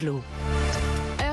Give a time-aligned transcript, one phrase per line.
[0.00, 0.49] Glue.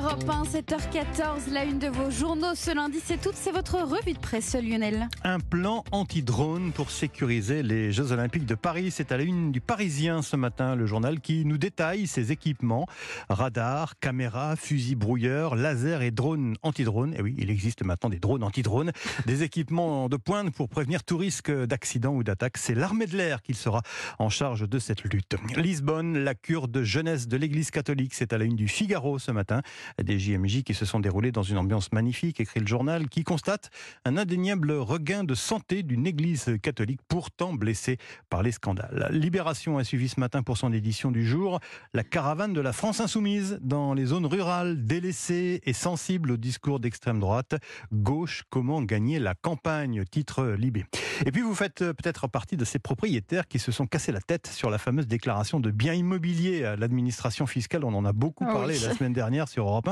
[0.07, 4.13] Europe 1, 7h14, la une de vos journaux ce lundi, c'est tout, c'est votre revue
[4.13, 5.09] de presse Lionel.
[5.25, 8.89] Un plan anti-drone pour sécuriser les Jeux Olympiques de Paris.
[8.89, 12.87] C'est à la une du Parisien ce matin, le journal qui nous détaille ses équipements.
[13.27, 17.13] Radar, caméras, fusils brouilleurs, lasers et drones anti-drones.
[17.15, 18.93] Et oui, il existe maintenant des drones anti-drones.
[19.25, 22.57] Des équipements de pointe pour prévenir tout risque d'accident ou d'attaque.
[22.57, 23.81] C'est l'armée de l'air qui sera
[24.19, 25.35] en charge de cette lutte.
[25.57, 28.13] Lisbonne, la cure de jeunesse de l'église catholique.
[28.13, 29.61] C'est à la une du Figaro ce matin
[30.03, 33.71] des JMJ qui se sont déroulés dans une ambiance magnifique, écrit le journal, qui constate
[34.05, 37.97] un indéniable regain de santé d'une église catholique pourtant blessée
[38.29, 39.09] par les scandales.
[39.11, 41.59] Libération a suivi ce matin pour son édition du jour
[41.93, 46.79] la caravane de la France insoumise dans les zones rurales délaissées et sensibles au discours
[46.79, 47.55] d'extrême droite.
[47.91, 50.03] Gauche, comment gagner la campagne?
[50.05, 50.85] Titre Libé.
[51.25, 54.47] Et puis vous faites peut-être partie de ces propriétaires qui se sont cassés la tête
[54.47, 57.83] sur la fameuse déclaration de biens immobiliers à l'administration fiscale.
[57.83, 59.87] On en a beaucoup ah parlé la semaine dernière sur Europe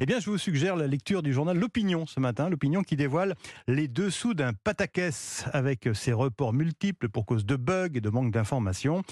[0.00, 2.48] eh bien, je vous suggère la lecture du journal L'Opinion ce matin.
[2.48, 3.34] L'Opinion qui dévoile
[3.66, 8.32] les dessous d'un pataquès avec ses reports multiples pour cause de bugs et de manque
[8.32, 9.02] d'informations.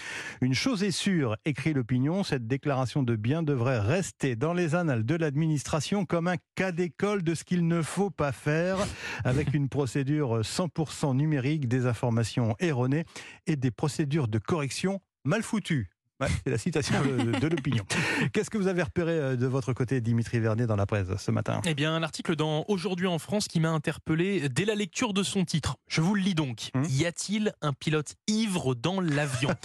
[0.41, 5.05] Une chose est sûre, écrit L'Opinion, cette déclaration de biens devrait rester dans les annales
[5.05, 8.78] de l'administration comme un cas d'école de ce qu'il ne faut pas faire,
[9.24, 13.05] avec une procédure 100% numérique, des informations erronées
[13.47, 15.91] et des procédures de correction mal foutues
[16.27, 17.84] c'est la citation de, l'opinion.
[18.33, 21.30] Qu'est-ce que vous avez repéré euh, de votre côté, Dimitri Vernet, dans la presse ce
[21.30, 21.61] matin?
[21.64, 25.22] Eh bien, un article dans Aujourd'hui en France qui m'a interpellé dès la lecture de
[25.22, 25.77] son titre.
[25.86, 26.70] Je vous le lis donc.
[26.74, 29.50] Hum y a-t-il un pilote ivre dans l'avion?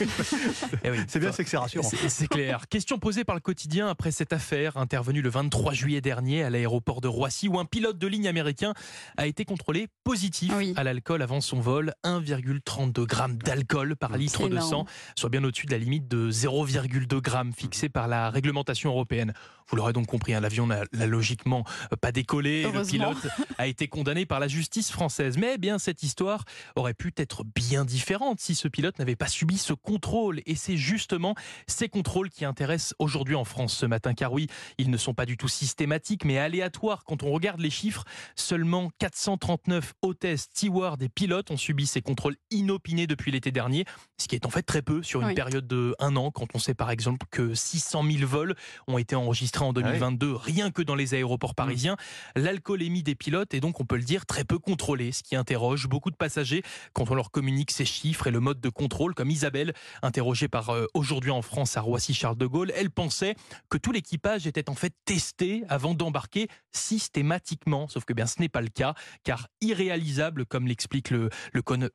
[0.84, 1.90] Eh C'est bien, c'est que c'est rassurant.
[2.08, 2.68] C'est clair.
[2.68, 7.02] Question posée par le quotidien après cette affaire intervenue le 23 juillet dernier à l'aéroport
[7.02, 8.74] de Roissy où un pilote de ligne américain
[9.18, 11.94] a été contrôlé positif à l'alcool avant son vol.
[12.04, 17.22] 1,32 g d'alcool par litre de sang, soit bien au-dessus de la limite de 0,2
[17.22, 19.34] grammes fixé par la réglementation européenne.
[19.70, 21.64] Vous l'aurez donc compris, hein, l'avion n'a logiquement
[22.02, 22.64] pas décollé.
[22.64, 23.28] Le pilote
[23.58, 25.38] a été condamné par la justice française.
[25.38, 26.44] Mais eh bien, cette histoire
[26.76, 30.42] aurait pu être bien différente si ce pilote n'avait pas subi ce contrôle.
[30.46, 31.34] Et c'est justement
[31.68, 34.14] ces contrôles qui intéressent aujourd'hui en France ce matin.
[34.14, 37.06] Car oui, ils ne sont pas du tout systématiques, mais aléatoires.
[37.06, 38.04] Quand on regarde les chiffres,
[38.36, 43.86] seulement 439 hôtesses, stewards et pilotes ont subi ces contrôles inopinés depuis l'été dernier,
[44.18, 46.60] ce qui est en fait très peu sur une période de un an quand on
[46.60, 48.56] sait par exemple que 600 000 vols
[48.88, 51.96] ont été enregistrés en 2022 ah rien que dans les aéroports parisiens.
[52.36, 55.88] L'alcoolémie des pilotes est donc, on peut le dire, très peu contrôlée, ce qui interroge
[55.88, 56.64] beaucoup de passagers
[56.94, 60.70] quand on leur communique ces chiffres et le mode de contrôle, comme Isabelle, interrogée par
[60.70, 63.36] euh, Aujourd'hui en France à Roissy-Charles de Gaulle, elle pensait
[63.70, 68.50] que tout l'équipage était en fait testé avant d'embarquer systématiquement, sauf que bien ce n'est
[68.50, 71.30] pas le cas, car irréalisable, comme l'explique le,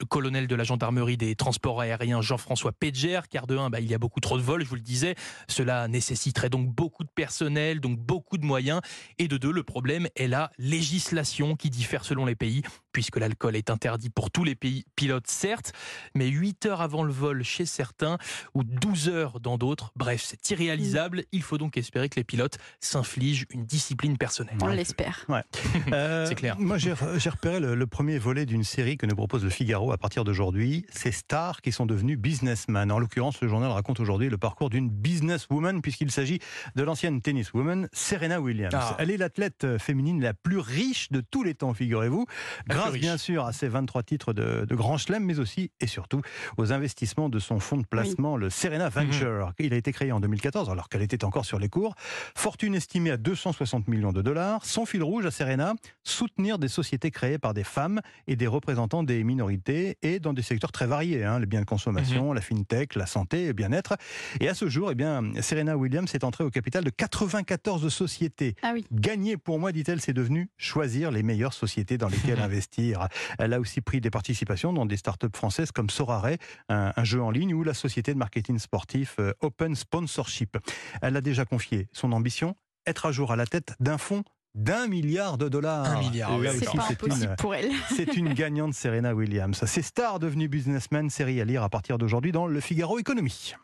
[0.08, 3.94] colonel de la gendarmerie des transports aériens Jean-François Pedger, car de un, bah, il y
[3.94, 5.14] a beaucoup trop de vol, je vous le disais.
[5.48, 8.80] Cela nécessiterait donc beaucoup de personnel, donc beaucoup de moyens.
[9.18, 12.62] Et de deux, le problème est la législation qui diffère selon les pays,
[12.92, 15.72] puisque l'alcool est interdit pour tous les pays pilotes, certes,
[16.14, 18.18] mais 8 heures avant le vol chez certains
[18.54, 19.92] ou 12 heures dans d'autres.
[19.96, 21.24] Bref, c'est irréalisable.
[21.32, 24.56] Il faut donc espérer que les pilotes s'infligent une discipline personnelle.
[24.62, 25.24] On l'espère.
[25.28, 25.42] Ouais.
[25.92, 26.58] Euh, c'est clair.
[26.58, 30.24] Moi, j'ai repéré le, premier volet d'une série que nous propose le Figaro à partir
[30.24, 30.84] d'aujourd'hui.
[30.90, 32.92] Ces stars qui sont devenus businessmen.
[32.92, 36.40] En l'occurrence, le journal raconte aujourd'hui le parcours d'une businesswoman, puisqu'il s'agit
[36.74, 38.74] de l'ancienne tenniswoman Serena Williams.
[38.76, 38.96] Ah.
[38.98, 42.26] Elle est l'athlète euh, féminine la plus riche de tous les temps, figurez-vous,
[42.66, 46.22] grâce bien sûr à ses 23 titres de, de Grand Chelem, mais aussi et surtout
[46.56, 49.46] aux investissements de son fonds de placement, le Serena Venture.
[49.46, 49.52] Mhm.
[49.60, 51.94] Il a été créé en 2014, alors qu'elle était encore sur les cours.
[52.34, 54.64] Fortune estimée à 260 millions de dollars.
[54.64, 59.02] Son fil rouge à Serena, soutenir des sociétés créées par des femmes et des représentants
[59.02, 62.34] des minorités et dans des secteurs très variés, hein, les biens de consommation, mhm.
[62.34, 63.96] la fintech, la santé, le bien-être.
[64.40, 68.54] Et à ce jour, eh bien, Serena Williams est entrée au capital de 94 sociétés.
[68.62, 68.86] Ah oui.
[68.92, 73.08] Gagner pour moi, dit-elle, c'est devenu choisir les meilleures sociétés dans lesquelles investir.
[73.38, 76.36] Elle a aussi pris des participations dans des startups françaises comme Sorare,
[76.68, 80.58] un, un jeu en ligne, ou la société de marketing sportif euh, Open Sponsorship.
[81.02, 82.54] Elle a déjà confié son ambition
[82.86, 84.24] être à jour à la tête d'un fonds
[84.54, 85.86] d'un milliard de dollars.
[85.86, 86.32] Un milliard.
[86.58, 87.70] C'est pas impossible pour elle.
[87.94, 89.62] C'est une gagnante Serena Williams.
[89.64, 93.54] Ces stars devenues businessmen, série à lire à partir d'aujourd'hui dans Le Figaro Économie.